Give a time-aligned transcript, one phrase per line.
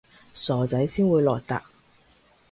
[0.33, 1.61] 傻仔先會落疊